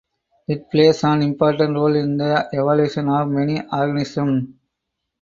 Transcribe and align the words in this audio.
It 0.47 0.71
plays 0.71 1.03
an 1.03 1.21
important 1.21 1.75
role 1.75 1.95
in 1.95 2.17
the 2.17 2.49
evolution 2.55 3.07
of 3.07 3.27
many 3.29 3.61
organisms. 3.71 4.49